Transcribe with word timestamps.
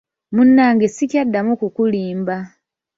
Munnange 0.35 0.85
sikyaddamu 0.95 1.51
kukulimba. 1.61 2.35